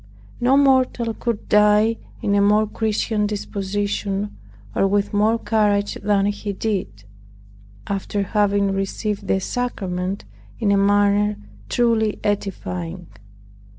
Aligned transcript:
No 0.39 0.57
mortal 0.57 1.13
could 1.13 1.47
die 1.47 1.97
in 2.23 2.33
a 2.33 2.41
more 2.41 2.65
Christian 2.65 3.27
disposition, 3.27 4.35
or 4.73 4.87
with 4.87 5.13
more 5.13 5.37
courage 5.37 5.93
than 6.01 6.25
he 6.25 6.53
did, 6.53 7.03
after 7.85 8.23
having 8.23 8.71
received 8.71 9.27
the 9.27 9.39
sacrament 9.39 10.25
in 10.57 10.71
a 10.71 10.75
manner 10.75 11.37
truly 11.69 12.19
edifying. 12.23 13.09